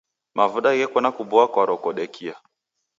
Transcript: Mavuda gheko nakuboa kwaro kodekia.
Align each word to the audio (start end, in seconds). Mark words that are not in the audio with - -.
Mavuda 0.37 0.69
gheko 0.77 0.97
nakuboa 1.03 1.45
kwaro 1.53 1.75
kodekia. 1.83 2.35